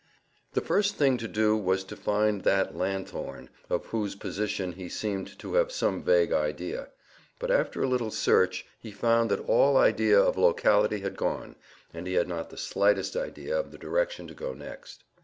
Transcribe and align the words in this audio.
The 0.53 0.61
first 0.61 0.95
thing 0.95 1.17
to 1.17 1.27
do 1.27 1.55
was 1.55 1.83
to 1.83 1.95
find 1.95 2.41
that 2.41 2.75
lanthorn, 2.75 3.49
of 3.69 3.85
whose 3.85 4.15
position 4.15 4.71
he 4.71 4.89
seemed 4.89 5.37
to 5.37 5.53
have 5.53 5.71
some 5.71 6.01
vague 6.01 6.31
idea; 6.33 6.87
but, 7.37 7.51
after 7.51 7.83
a 7.83 7.87
little 7.87 8.09
search, 8.09 8.65
he 8.79 8.89
found 8.89 9.29
that 9.29 9.41
all 9.45 9.77
idea 9.77 10.19
of 10.19 10.39
locality 10.39 11.01
had 11.01 11.17
gone, 11.17 11.55
and 11.93 12.07
he 12.07 12.13
had 12.13 12.27
not 12.27 12.49
the 12.49 12.57
slightest 12.57 13.15
idea 13.15 13.55
of 13.55 13.69
the 13.71 13.77
direction 13.77 14.27
to 14.27 14.33
go 14.33 14.55
next. 14.55 15.03